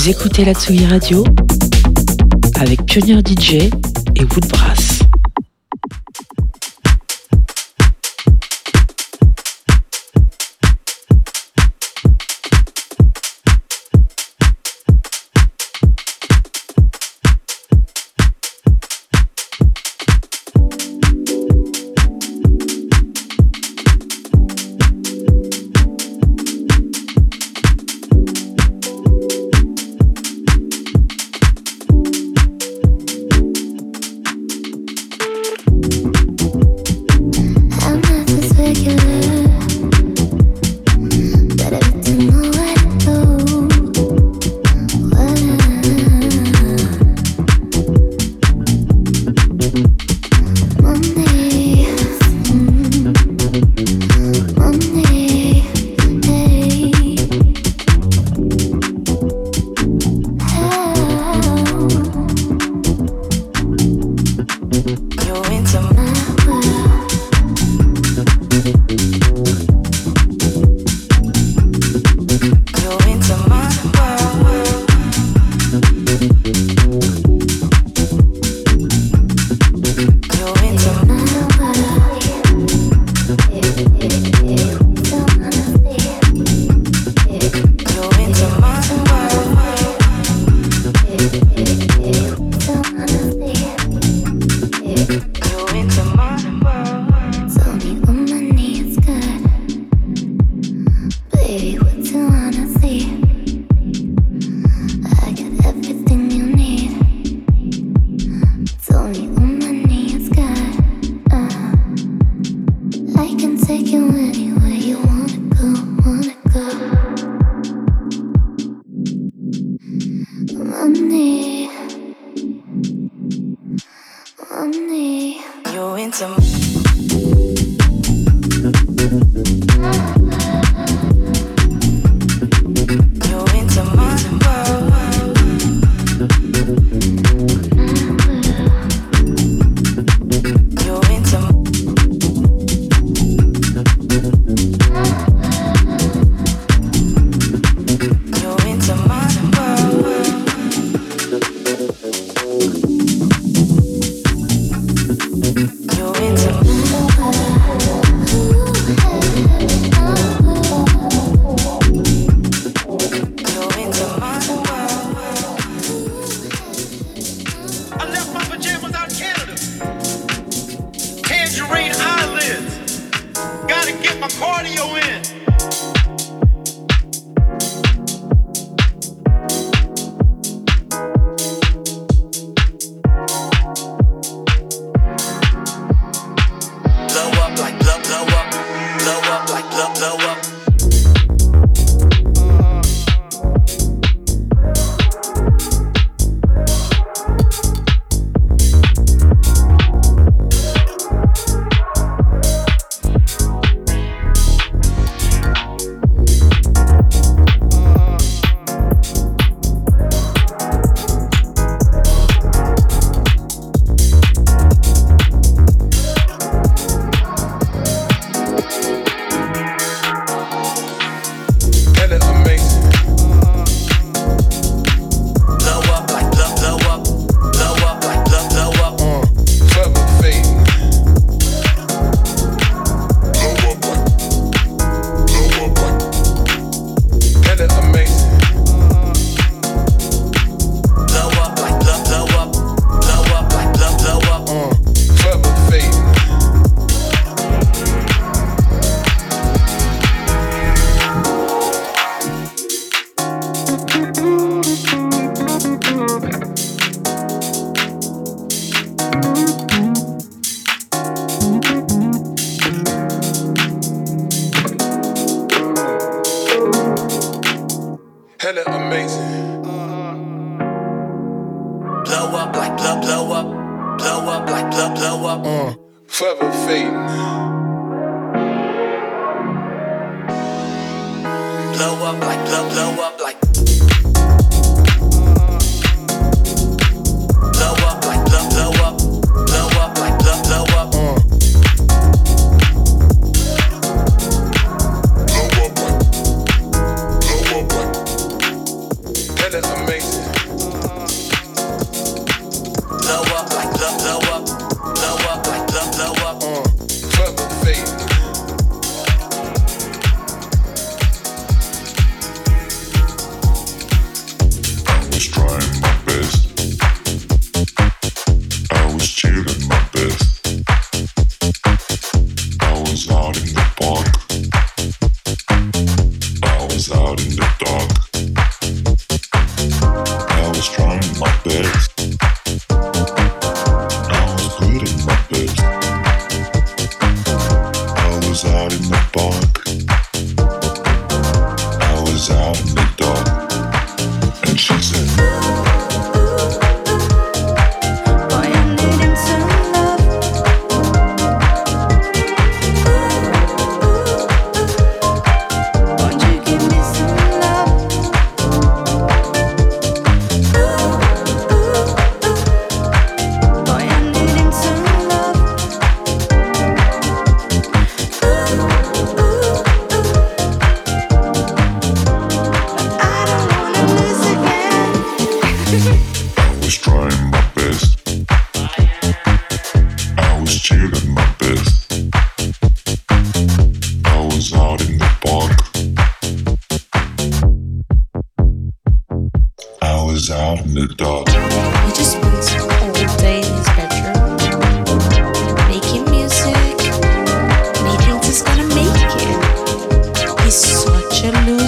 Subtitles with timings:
[0.00, 1.24] Vous écoutez la Tsugi Radio
[2.58, 3.68] avec Pionnier DJ
[4.16, 4.79] et Woodbrass.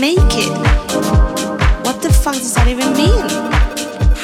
[0.00, 0.48] make it.
[1.84, 3.28] What the fuck does that even mean?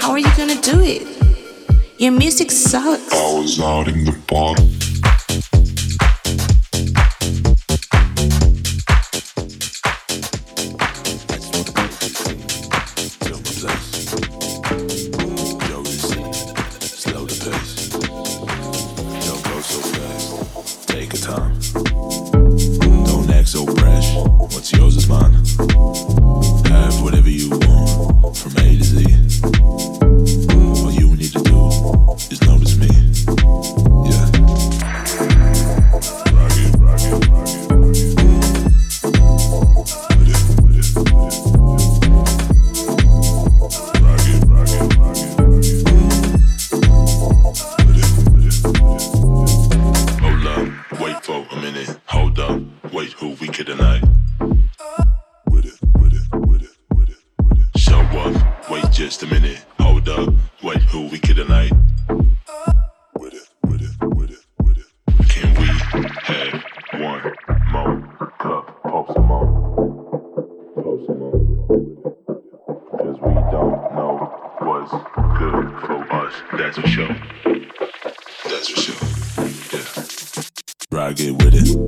[0.00, 1.02] How are you gonna do it?
[1.99, 3.12] Your music sucks.
[3.12, 4.78] I was out in the park.
[76.69, 77.09] That's for sure.
[78.45, 79.09] That's for sure.
[79.73, 80.05] Yeah.
[80.91, 81.88] Rock it with it.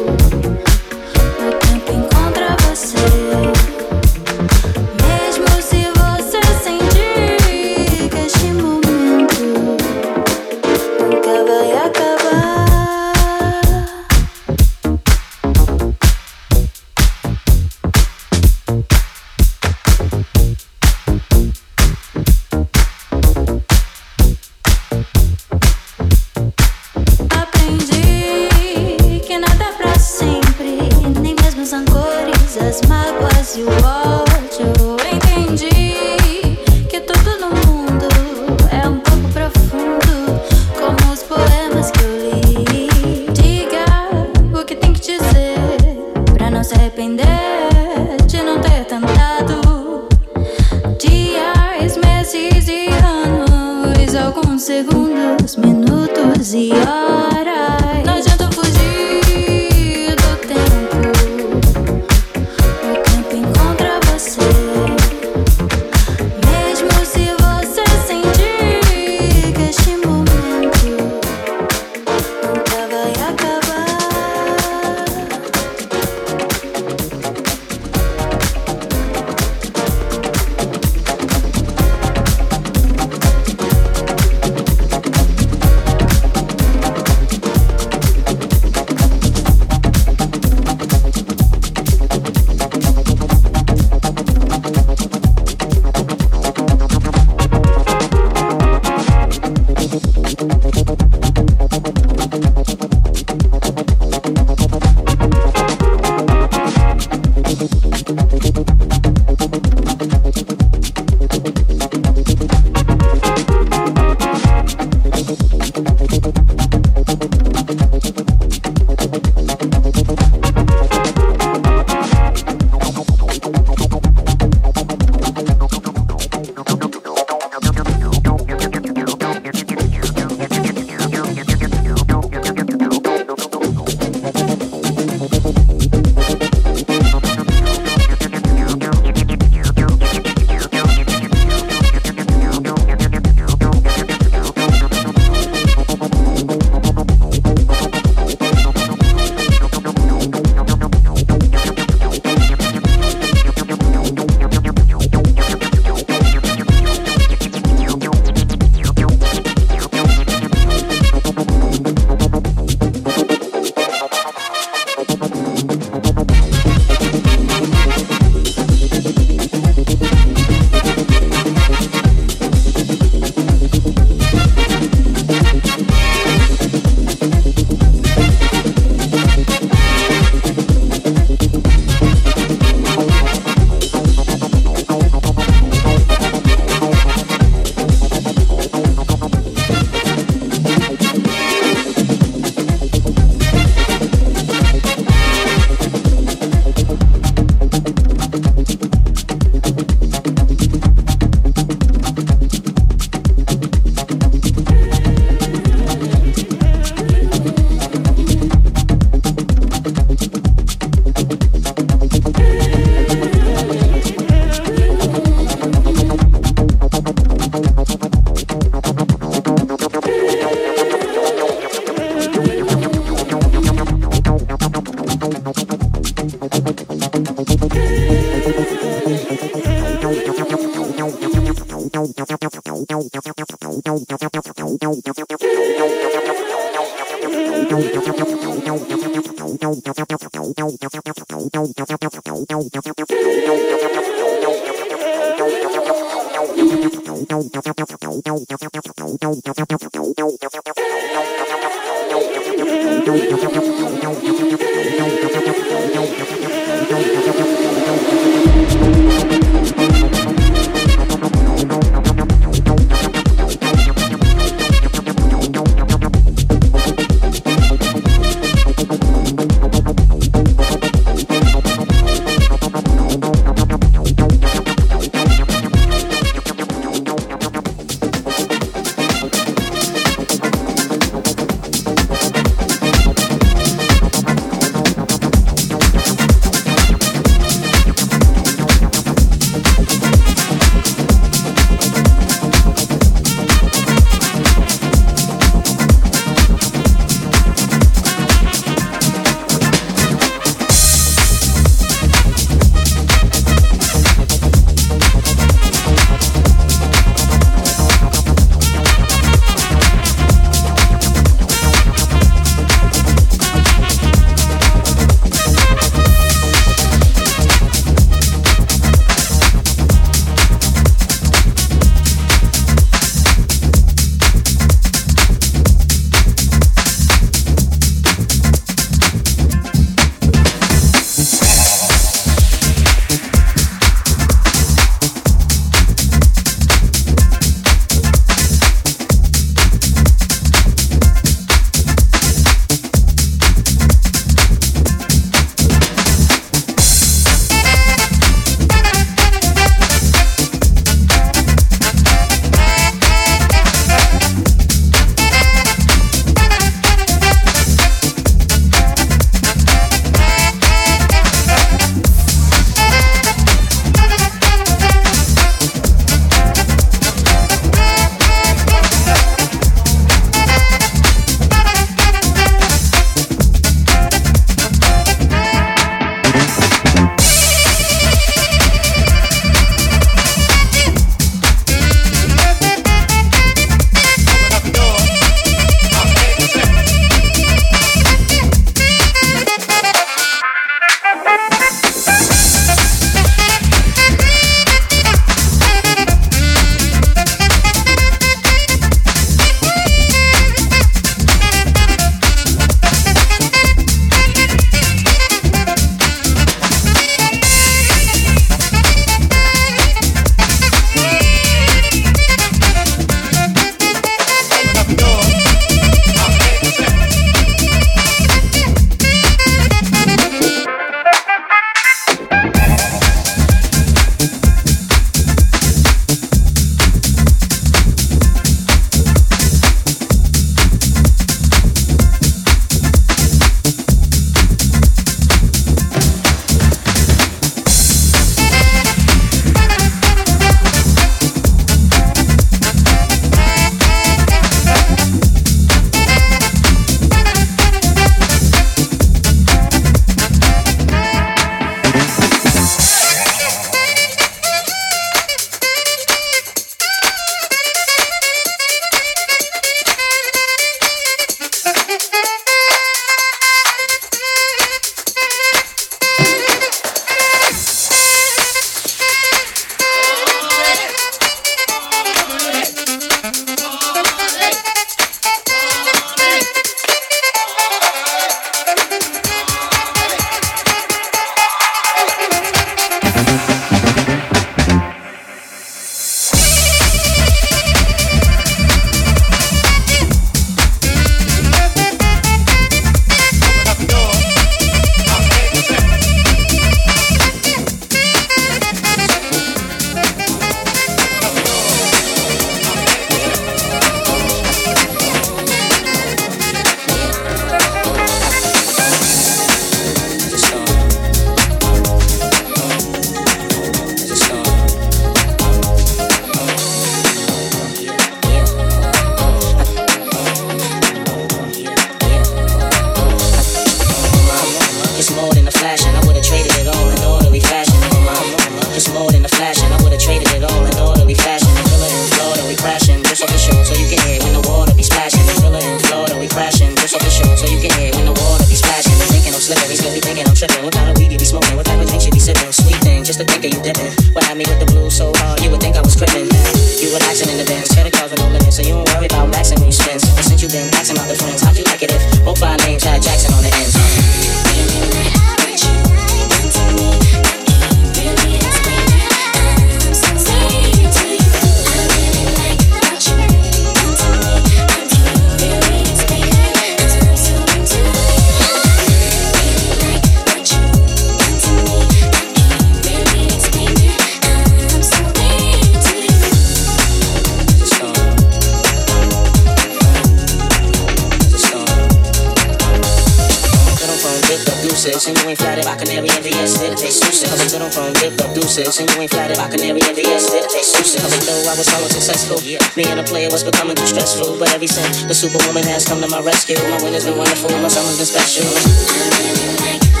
[584.83, 587.61] Deuces, and you ain't flattered by canary and VS, did they suits Cause I'm good
[587.61, 590.63] on phone, dip up deuces, and you ain't flattered by canary and VS, did they
[590.65, 592.57] suits Cause though I was always successful, yeah.
[592.75, 594.39] being a player was becoming too stressful.
[594.39, 597.69] But every since the superwoman has come to my rescue, my winter's been wonderful, my
[597.69, 600.00] summer's been special.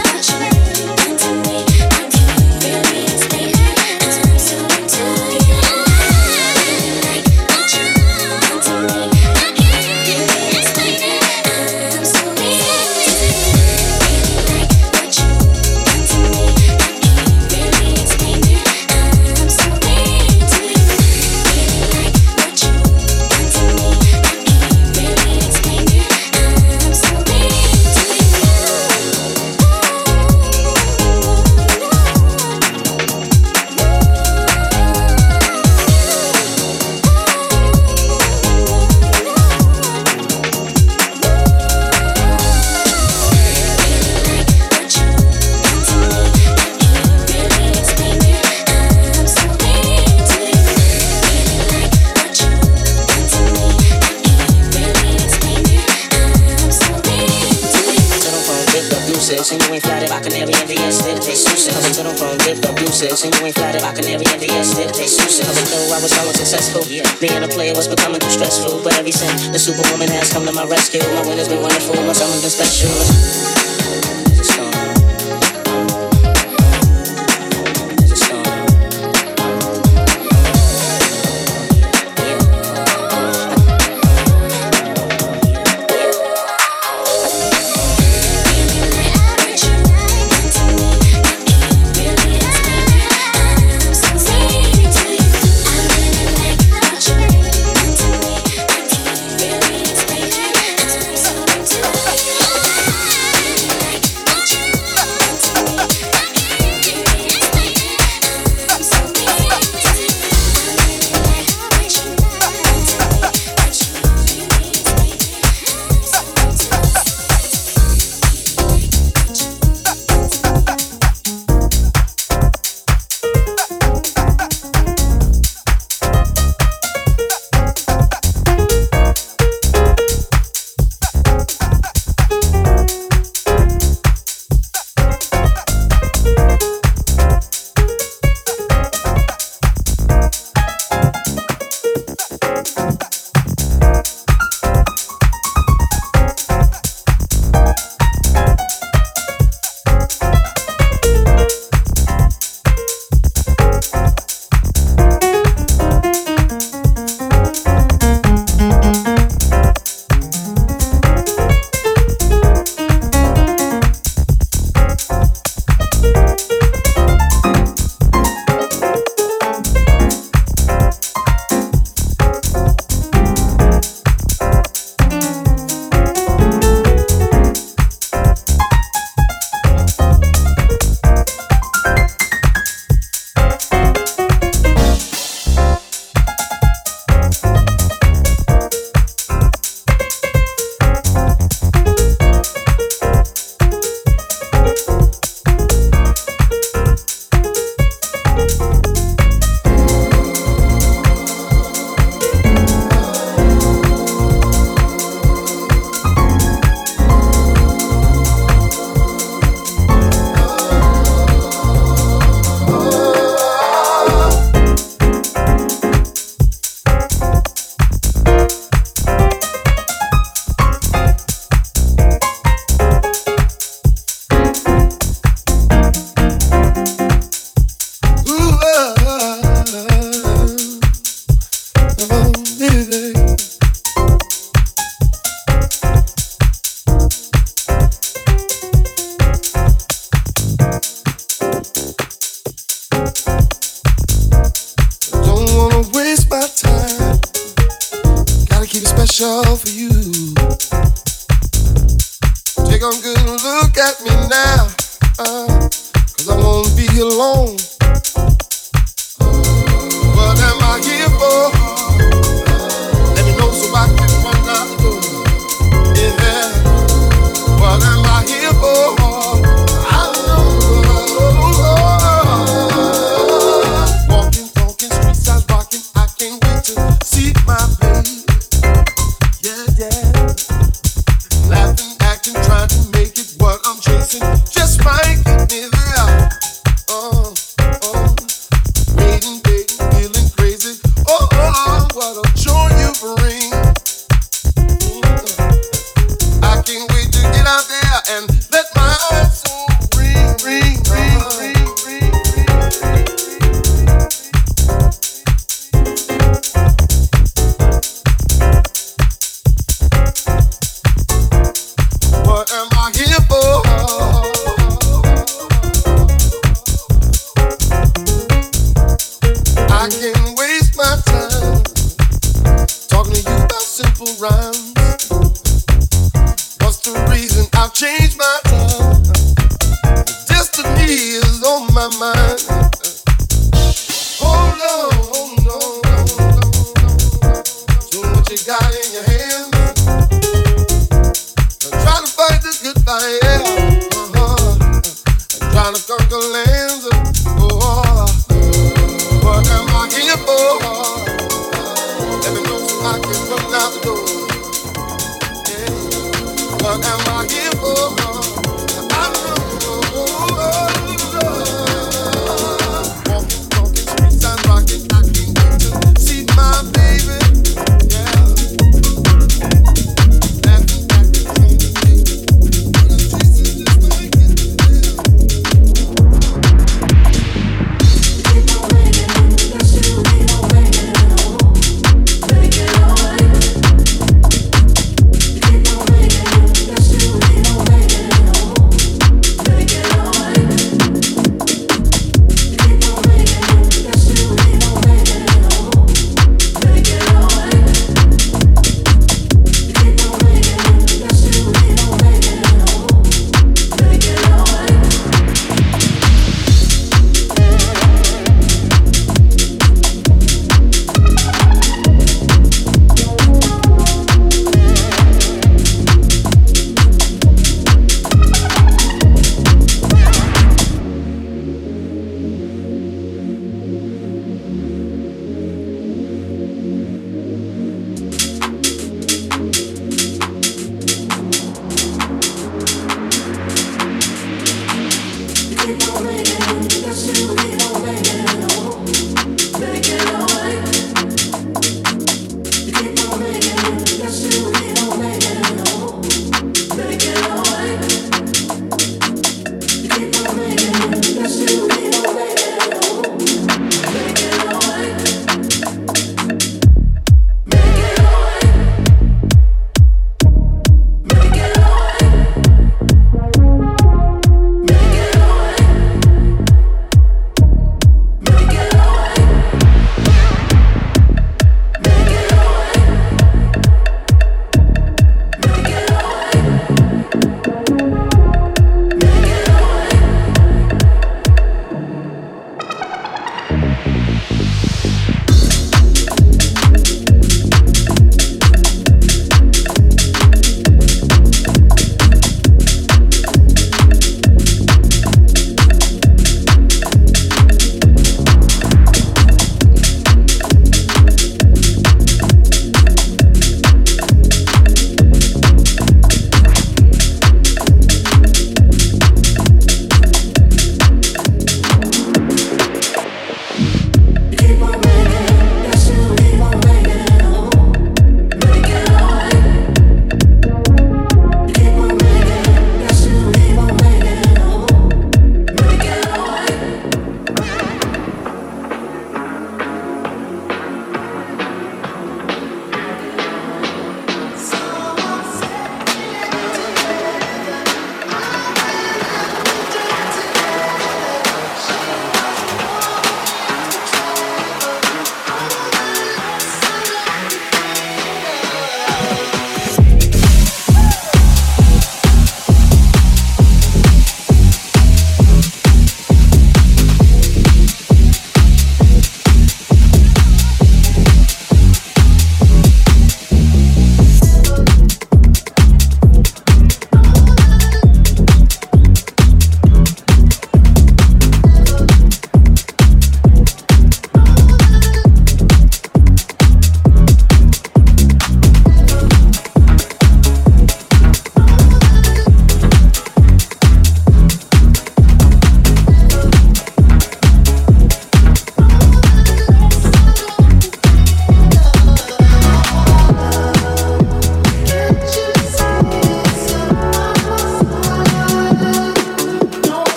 [289.21, 290.81] begging, begging, feeling crazy.
[291.07, 292.30] Oh, oh, oh what a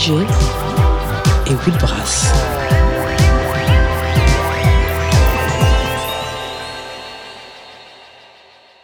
[0.00, 0.39] DJ.